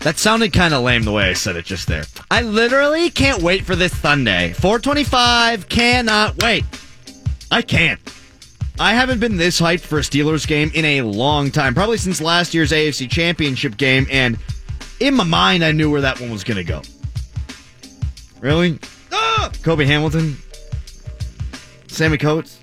[0.00, 2.04] That sounded kind of lame the way I said it just there.
[2.30, 4.54] I literally can't wait for this Sunday.
[4.54, 6.64] 425 cannot wait.
[7.50, 8.00] I can't.
[8.78, 12.22] I haven't been this hyped for a Steelers game in a long time, probably since
[12.22, 14.38] last year's AFC Championship game, and
[15.00, 16.80] in my mind, I knew where that one was going to go.
[18.40, 18.78] Really?
[19.12, 19.50] Ah!
[19.62, 20.38] Cobi Hamilton?
[21.88, 22.58] Sammy Coates?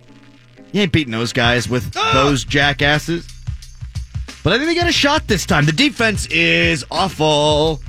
[0.71, 3.27] You ain't beating those guys with those jackasses.
[4.47, 5.65] But I think they got a shot this time.
[5.65, 7.81] The defense is awful,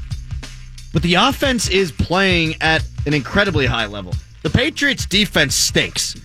[0.93, 4.13] but the offense is playing at an incredibly high level.
[4.43, 6.17] The Patriots' defense stinks.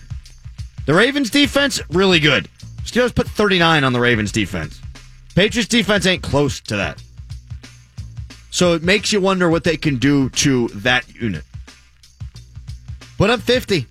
[0.86, 2.48] The Ravens' defense, really good.
[2.82, 4.80] Steelers put 39 on the Ravens' defense.
[5.36, 7.00] Patriots' defense ain't close to that.
[8.50, 11.44] So it makes you wonder what they can do to that unit.
[13.18, 13.86] Put up 50.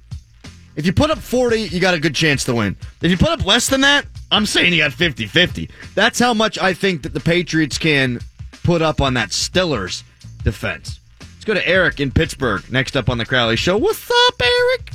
[0.75, 2.75] If you put up 40, you got a good chance to win.
[3.01, 5.69] If you put up less than that, I'm saying you got 50 50.
[5.93, 8.19] That's how much I think that the Patriots can
[8.63, 10.03] put up on that Stillers
[10.43, 10.99] defense.
[11.19, 13.77] Let's go to Eric in Pittsburgh next up on the Crowley Show.
[13.77, 14.91] What's up, Eric?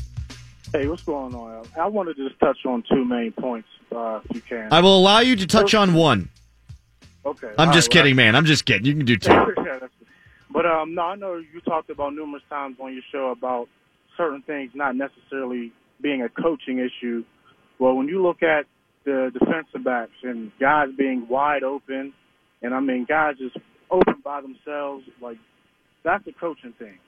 [0.72, 1.66] Hey, what's going on?
[1.79, 4.72] I wanted to just touch on two main points, uh, if you can.
[4.72, 6.29] I will allow you to touch on one.
[7.24, 7.53] okay.
[7.57, 8.35] I'm just right, well, kidding, man.
[8.35, 8.87] I'm just kidding.
[8.87, 9.31] You can do two.
[9.31, 9.79] Yeah,
[10.51, 13.68] but um, no, I know you talked about numerous times on your show about
[14.16, 17.24] certain things not necessarily being a coaching issue.
[17.79, 18.66] Well, when you look at
[19.04, 22.12] the defensive backs and guys being wide open,
[22.62, 23.56] and I mean guys just
[23.90, 25.38] open by themselves, like
[26.04, 26.98] that's a coaching thing.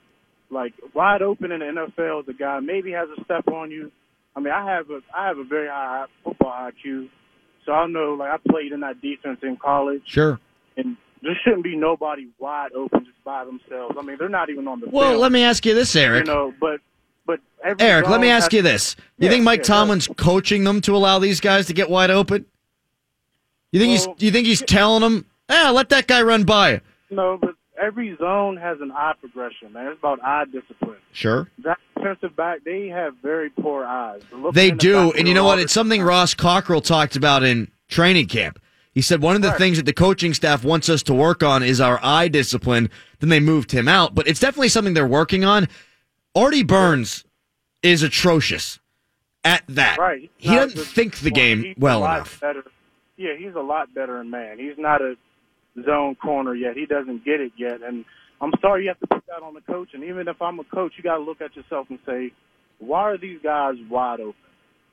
[0.49, 1.65] Like wide open in the
[1.97, 3.91] NFL, the guy maybe has a step on you.
[4.35, 7.09] I mean, I have a I have a very high football IQ,
[7.65, 8.13] so I know.
[8.15, 10.39] Like I played in that defense in college, Sure.
[10.77, 13.95] and there shouldn't be nobody wide open just by themselves.
[13.99, 15.21] I mean, they're not even on the Well, field.
[15.21, 16.25] let me ask you this, Eric.
[16.25, 16.79] You know, but
[17.63, 18.95] but Eric, let me ask you this.
[19.17, 22.09] You Yeah, think Mike yeah, Tomlin's coaching them to allow these guys to get wide
[22.09, 22.45] open?
[23.71, 26.71] You think Well, he's you think he's telling them, "Yeah, let that guy run by
[26.73, 29.87] you." No, but every zone has an eye progression, man.
[29.87, 30.97] It's about eye discipline.
[31.13, 31.47] Sure.
[31.63, 34.21] That defensive back, they have very poor eyes.
[34.53, 35.59] They in the do, and you know what?
[35.59, 38.59] It's something Ross Cockrell talked about in training camp.
[38.93, 39.57] He said one of the Right.
[39.57, 42.89] things that the coaching staff wants us to work on is our eye discipline.
[43.19, 45.69] Then they moved him out, but it's definitely something they're working on.
[46.35, 47.25] Artie Burns
[47.83, 48.79] is atrocious
[49.43, 49.97] at that.
[49.97, 50.31] Right.
[50.37, 52.39] He doesn't think the game he's well enough.
[52.39, 52.63] Better.
[53.17, 54.57] Yeah, he's a lot better in man.
[54.59, 55.15] He's not a
[55.85, 56.75] zone corner yet.
[56.75, 57.81] He doesn't get it yet.
[57.81, 58.05] And
[58.39, 59.89] I'm sorry you have to put that on the coach.
[59.93, 62.31] And even if I'm a coach, you got to look at yourself and say,
[62.79, 64.35] why are these guys wide open?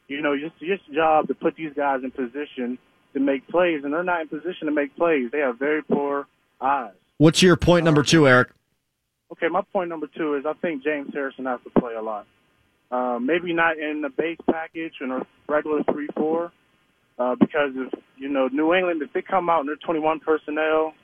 [0.09, 2.79] You know, it's your job to put these guys in position
[3.15, 5.31] to make plays, and they're not in position to make plays.
[5.31, 6.27] They have very poor
[6.61, 6.93] eyes.
[7.19, 8.51] What's your point number two, Eric?
[9.33, 12.27] Okay, my point number two is I think James Harrison has to play a lot.
[12.91, 16.51] Uh, maybe not in the base package and a regular three four,
[17.19, 20.95] uh, because if you know New England, if they come out and they're 21 personnel,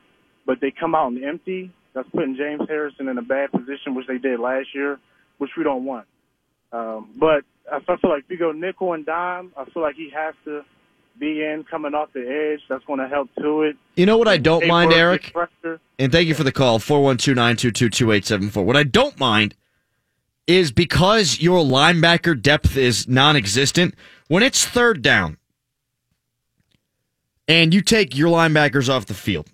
[0.46, 4.06] but they come out and empty, that's putting James Harrison in a bad position, which
[4.06, 4.98] they did last year,
[5.36, 6.06] which we don't want.
[6.72, 10.10] Um, but I feel like if you go nickel and dime, I feel like he
[10.14, 10.64] has to
[11.18, 12.60] be in coming off the edge.
[12.68, 13.76] That's going to help to it.
[13.96, 15.34] You know what I don't They mind, Eric?
[15.98, 18.64] And thank you for the call, 412-922-2874.
[18.64, 19.54] What I don't mind
[20.46, 23.94] is because your linebacker depth is non-existent,
[24.28, 25.38] when it's third down
[27.48, 29.48] and you take your linebackers off the field,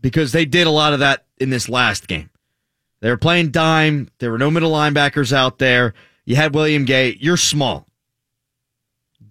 [0.00, 2.30] because they did a lot of that in this last game.
[3.00, 4.10] They were playing dime.
[4.18, 5.94] There were no middle linebackers out there.
[6.24, 7.16] You had William Gay.
[7.18, 7.87] You're small.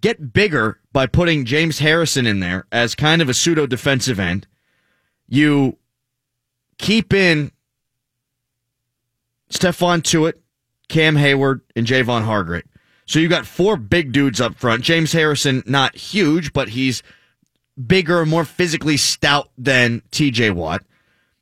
[0.08, 4.46] Get bigger by putting James Harrison in there as kind of a pseudo defensive end.
[5.28, 5.76] You
[6.78, 7.52] keep in
[9.50, 10.40] Stephon Tuitt,
[10.88, 12.66] Cam Heyward, and Javon Hargrave.
[13.04, 14.82] So you got four big dudes up front.
[14.82, 17.02] James Harrison, not huge, but he's
[17.86, 20.84] bigger more physically stout than TJ Watt.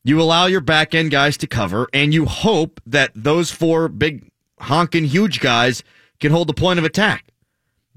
[0.02, 4.28] You allow your back end guys to cover, and you hope that those four big
[4.58, 5.84] honking huge guys
[6.18, 7.26] can hold the point of attack.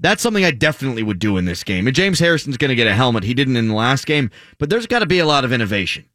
[0.00, 1.86] That's something I definitely would do in this game.
[1.86, 3.22] And James Harrison's going to get a helmet.
[3.22, 6.06] He didn't in the last game, but there's got to be a lot of innovation.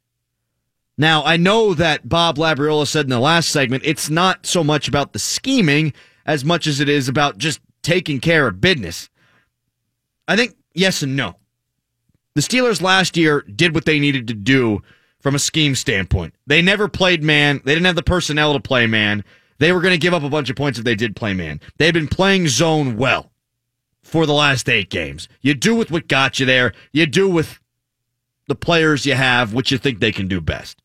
[0.98, 4.88] Now, I know that Bob Labriola said in the last segment, it's not so much
[4.88, 5.92] about the scheming
[6.24, 9.08] as much as it is about just taking care of business.
[10.26, 11.36] I think yes and no.
[12.34, 14.82] The Steelers last year did what they needed to do
[15.20, 16.34] from a scheme standpoint.
[16.46, 17.60] They never played man.
[17.64, 19.24] They didn't have the personnel to play man.
[19.58, 21.60] They were going to give up a bunch of points if they did play man.
[21.78, 23.30] They've been playing zone well
[24.06, 25.28] for the last eight games.
[25.42, 26.72] You do with what got you there.
[26.92, 27.58] You do with
[28.46, 30.80] the players you have, what you think they can do best.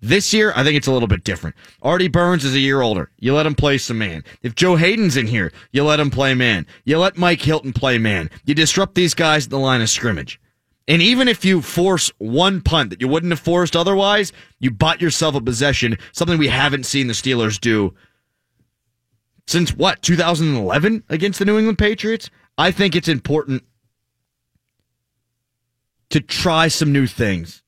[0.00, 1.54] This year, I think it's a little bit different.
[1.82, 3.10] Artie Burns is a year older.
[3.18, 4.24] You let him play some man.
[4.42, 6.66] If Joe Haden's in here, you let him play man.
[6.84, 8.30] You let Mike Hilton play man.
[8.46, 10.40] You disrupt these guys at the line of scrimmage.
[10.88, 15.02] And even if you force one punt that you wouldn't have forced otherwise, you bought
[15.02, 17.94] yourself a possession, something we haven't seen the Steelers do
[19.50, 22.30] since what, 2011 against the New England Patriots?
[22.56, 23.64] I think it's important
[26.10, 27.62] to try some new things.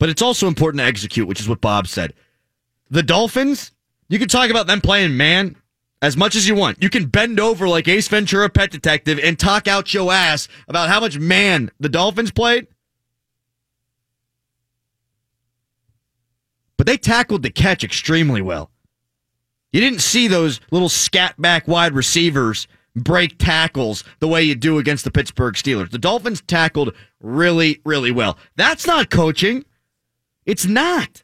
[0.00, 2.14] But it's also important to execute, which is what Bob said.
[2.90, 3.70] The Dolphins,
[4.08, 5.54] you can talk about them playing man
[6.02, 6.82] as much as you want.
[6.82, 10.88] You can bend over like Ace Ventura Pet Detective and talk out your ass about
[10.88, 12.66] how much man the Dolphins played.
[16.76, 18.70] But they tackled the catch extremely well.
[19.76, 24.78] You didn't see those little scat back wide receivers break tackles the way you do
[24.78, 25.90] against the Pittsburgh Steelers.
[25.90, 28.38] The Dolphins tackled really, really well.
[28.56, 29.66] That's not coaching.
[30.46, 31.22] It's not.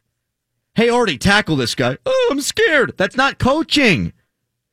[0.75, 1.97] Hey, Artie, tackle this guy.
[2.05, 2.93] Oh, I'm scared.
[2.95, 4.13] That's not coaching.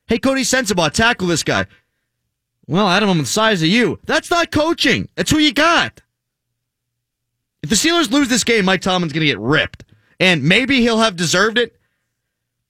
[0.05, 1.65] Hey, Coty Sensabaugh, tackle this guy.
[2.67, 3.97] Well, Adam, I'm the size of you.
[4.05, 5.09] That's not coaching.
[5.15, 6.03] That's who you got.
[7.63, 9.85] If the Steelers lose this game, Mike Tomlin's going to get ripped.
[10.19, 11.75] And maybe he'll have deserved it,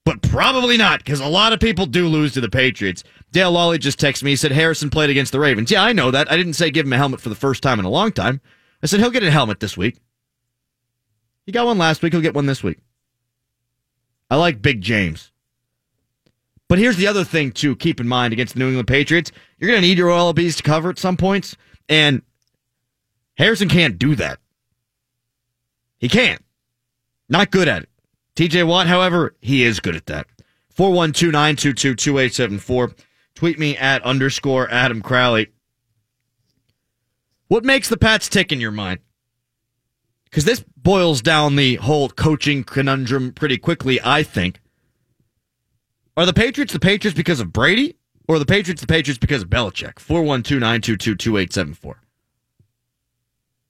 [0.04, 3.04] but probably not because a lot of people do lose to the Patriots.
[3.30, 4.30] Dale Lawley just texted me.
[4.30, 5.70] He said Harrison played against the Ravens.
[5.70, 6.30] Yeah, I know that.
[6.30, 8.40] I didn't say give him a helmet for the first time in a long time.
[8.82, 9.98] I said he'll get a helmet this week.
[11.46, 12.12] He got one last week.
[12.12, 12.78] He'll get one this week.
[14.30, 15.30] I like Big James.
[16.68, 19.30] But here's the other thing to keep in mind against the New England Patriots.
[19.58, 21.54] You're going to need your OLBs to cover at some points,
[21.88, 22.22] and
[23.36, 24.38] Harrison can't do that.
[25.98, 26.42] He can't.
[27.28, 27.88] Not good at it.
[28.36, 30.26] TJ Watt, however, he is good at that.
[30.70, 32.92] 412 922 2874.
[33.34, 35.48] Tweet me at underscore Adam Crowley.
[37.48, 39.00] What makes the Pats tick in your mind?
[40.24, 44.60] Because this boils down the whole coaching conundrum pretty quickly, I think.
[46.16, 47.96] Are the Patriots the Patriots because of Brady?
[48.28, 49.98] Or are the Patriots the Patriots because of Belichick?
[49.98, 52.02] 412 922 2874.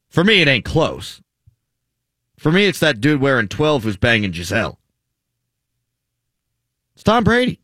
[0.08, 1.20] For me, it ain't close.
[2.42, 4.76] For me, it's that dude wearing 12 who's banging Gisele.
[6.94, 7.60] It's Tom Brady.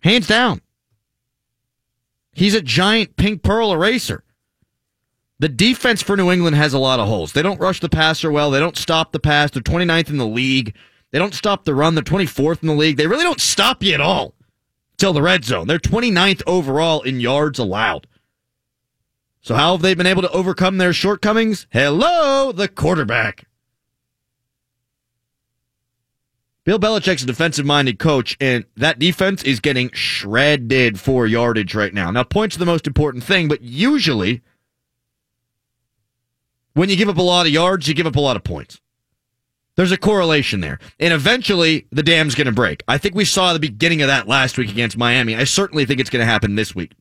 [0.00, 0.60] Hands down.
[2.32, 4.24] He's a giant pink pearl eraser.
[5.38, 7.32] The defense for New England has a lot of holes.
[7.32, 8.50] They don't rush the passer well.
[8.50, 9.52] They don't stop the pass.
[9.52, 10.74] They're 29th in the league.
[11.12, 11.94] They don't stop the run.
[11.94, 12.96] They're 24th in the league.
[12.96, 14.34] They really don't stop you at all
[14.96, 15.68] till the red zone.
[15.68, 18.08] They're 29th overall in yards allowed.
[19.42, 21.68] So how have they been able to overcome their shortcomings?
[21.70, 23.46] Hello, the quarterback.
[26.66, 31.94] Bill Belichick's a defensive minded coach, and that defense is getting shredded for yardage right
[31.94, 32.10] now.
[32.10, 34.42] Now, points are the most important thing, but usually
[36.74, 38.80] when you give up a lot of yards, you give up a lot of points.
[39.76, 40.80] There's a correlation there.
[40.98, 42.82] And eventually, the dam's going to break.
[42.88, 45.36] I think we saw the beginning of that last week against Miami.
[45.36, 46.94] I certainly think it's going to happen this week.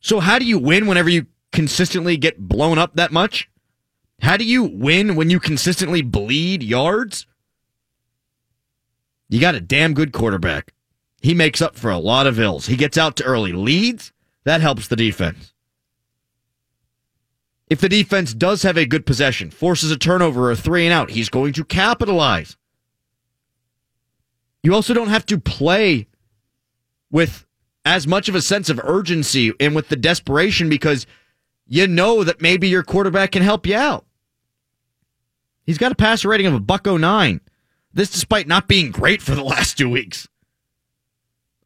[0.00, 3.50] So, how do you win whenever you consistently get blown up that much?
[4.22, 7.26] How do you win when you consistently bleed yards?
[9.30, 10.74] You got a damn good quarterback.
[11.22, 12.66] He makes up for a lot of ills.
[12.66, 14.12] He gets out to early leads.
[14.44, 15.54] That helps the defense.
[17.68, 20.92] If the defense does have a good possession, forces a turnover or a three and
[20.92, 22.56] out, he's going to capitalize.
[24.64, 26.08] You also don't have to play
[27.12, 27.46] with
[27.84, 31.06] as much of a sense of urgency and with the desperation because
[31.68, 34.04] you know that maybe your quarterback can help you out.
[35.64, 37.40] He's got a passer rating of a buck 09.
[37.92, 40.28] This despite not being great for the last two weeks.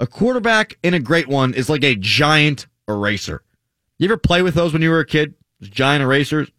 [0.00, 3.42] A quarterback in a great one is like a giant eraser.
[3.98, 5.34] You ever play with those when you were a kid?
[5.60, 6.50] Those giant erasers?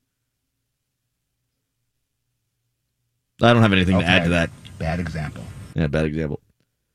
[3.42, 4.50] I don't have anything to add to that.
[4.80, 5.44] Bad example.
[5.76, 6.40] Yeah, bad example.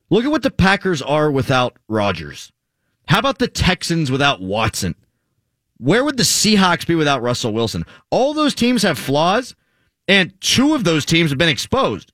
[0.09, 2.51] Look at what the Packers are without Rodgers.
[3.07, 4.95] How about the Texans without Watson?
[5.77, 7.85] Where would the Seahawks be without Russell Wilson?
[8.09, 9.55] All those teams have flaws,
[10.07, 12.10] and two of those teams have been exposed.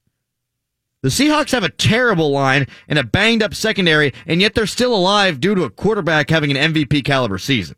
[1.04, 4.96] The Seahawks have a terrible line and a banged up secondary, and yet they're still
[4.96, 7.76] alive due to a quarterback having an MVP caliber season.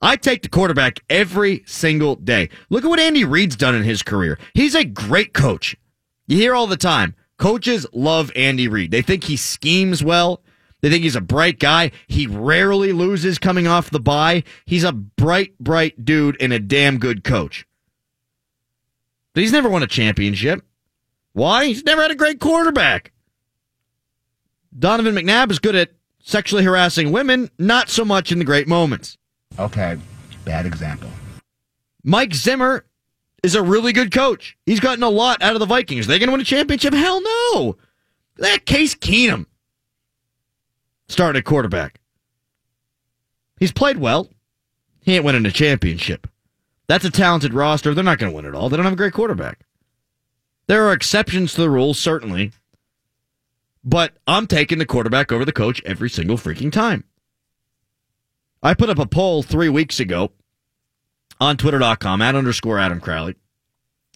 [0.00, 2.48] I take the quarterback every single day.
[2.70, 4.38] Look at what Andy Reid's done in his career.
[4.54, 5.76] He's a great coach.
[6.26, 7.14] You hear all the time.
[7.38, 8.90] Coaches love Andy Reid.
[8.90, 10.42] They think he schemes well.
[10.80, 11.92] They think he's a bright guy.
[12.08, 14.42] He rarely loses coming off the bye.
[14.64, 17.66] He's a bright, bright dude and a damn good coach.
[19.34, 20.64] But he's never won a championship.
[21.32, 21.66] Why?
[21.66, 23.12] He's never had a great quarterback.
[24.78, 25.90] Donovan McNabb is good at
[26.22, 29.18] sexually harassing women, not so much in the great moments.
[29.58, 29.98] Okay,
[30.44, 31.10] bad example.
[32.04, 32.84] Mike Zimmer
[33.42, 34.56] is a really good coach.
[34.66, 36.06] He's gotten a lot out of the Vikings.
[36.06, 36.94] Are they going to win a championship?
[36.94, 37.76] Hell no.
[38.36, 39.46] That Case Keenum
[41.08, 42.00] started at quarterback.
[43.58, 44.28] He's played well.
[45.02, 46.26] He ain't winning a championship.
[46.88, 47.94] That's a talented roster.
[47.94, 48.68] They're not going to win it all.
[48.68, 49.60] They don't have a great quarterback.
[50.66, 52.52] There are exceptions to the rules, certainly.
[53.84, 57.04] But I'm taking the quarterback over the coach every single freaking time.
[58.62, 60.30] I put up a poll three weeks ago
[61.40, 63.34] on twitter.com at underscore Adam Crowley.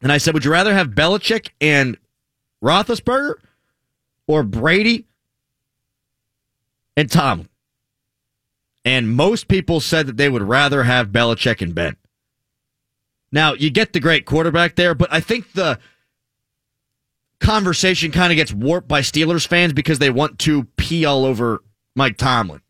[0.03, 1.97] And I said, would you rather have Belichick and
[2.63, 3.35] Roethlisberger
[4.29, 5.07] or Brady
[6.97, 7.49] and Tomlin?
[8.85, 11.97] And most people said that they would rather have Belichick and Ben.
[13.33, 15.81] Now, you get the great quarterback there, but I think the
[17.41, 21.63] conversation kind of gets warped by Steelers fans because they want to pee all over
[21.95, 22.61] Mike Tomlin.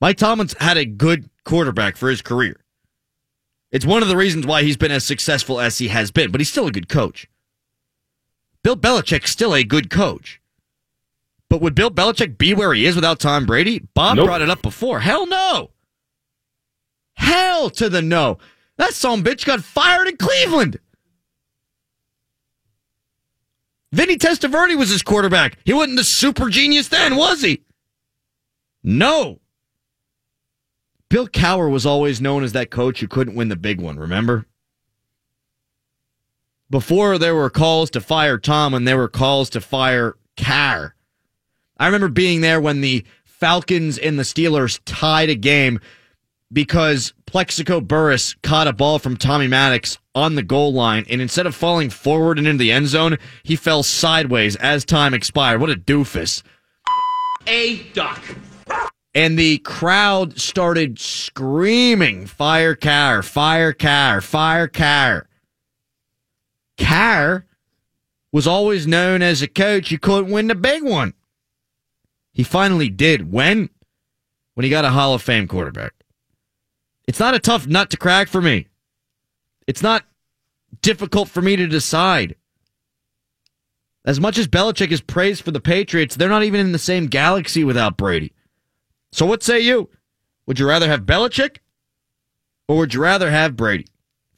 [0.00, 2.60] Mike Tomlin's had a good quarterback for his career.
[3.70, 6.40] It's one of the reasons why he's been as successful as he has been, but
[6.40, 7.28] he's still a good coach.
[8.62, 10.40] Bill Belichick's still a good coach.
[11.50, 13.80] But would Bill Belichick be where he is without Tom Brady?
[13.94, 14.26] Bob Nope.
[14.26, 15.00] brought it up before.
[15.00, 15.70] Hell no.
[17.14, 18.38] Hell to the no.
[18.76, 20.78] That son bitch got fired in Cleveland.
[23.94, 25.56] Vinny Testaverde was his quarterback.
[25.64, 27.62] He wasn't the super genius then, was he?
[28.82, 29.38] No.
[31.08, 34.46] Bill Cowher was always known as that coach who couldn't win the big one, remember?
[36.68, 40.94] Before there were calls to fire Tom and there were calls to fire Cowher.
[41.78, 45.78] I remember being there when the Falcons and the Steelers tied a game.
[46.54, 51.46] Because Plaxico Burress caught a ball from Tommy Maddox on the goal line, and instead
[51.46, 55.60] of falling forward and into the end zone, he fell sideways as time expired.
[55.60, 56.44] What a doofus.
[57.48, 58.22] A duck.
[59.16, 65.24] And the crowd started screaming, Fire Cowher, Fire Cowher, Fire Cowher.
[66.78, 67.44] Cowher
[68.32, 71.14] was always known as a coach who couldn't win the big one.
[72.32, 73.32] He finally did.
[73.32, 73.70] When?
[74.54, 75.94] When he got a Hall of Fame quarterback.
[77.06, 78.68] It's not a tough nut to crack for me.
[79.66, 80.04] It's not
[80.82, 82.36] difficult for me to decide.
[84.04, 87.06] As much as Belichick is praised for the Patriots, they're not even in the same
[87.06, 88.32] galaxy without Brady.
[89.12, 89.88] So what say you?
[90.46, 91.58] Would you rather have Belichick
[92.68, 93.86] or would you rather have Brady?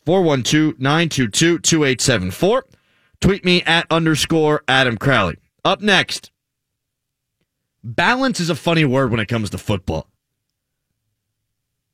[0.06, 2.62] 412-922-2874.
[3.20, 5.38] Tweet me at underscore Adam Crowley.
[5.64, 6.30] Up next,
[7.82, 10.08] balance is a funny word when it comes to football.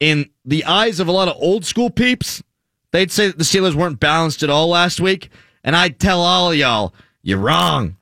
[0.02, 2.42] In the eyes of a lot of old school peeps,
[2.90, 5.28] they'd say that the Steelers weren't balanced at all last week,
[5.62, 6.92] and I'd tell all y'all,
[7.22, 7.98] you're wrong.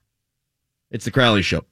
[0.91, 1.67] It's the Crowley Show.